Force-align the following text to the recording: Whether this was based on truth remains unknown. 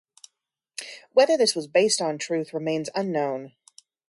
Whether 1.11 1.37
this 1.37 1.53
was 1.53 1.67
based 1.67 2.01
on 2.01 2.17
truth 2.17 2.55
remains 2.55 2.89
unknown. 2.95 3.53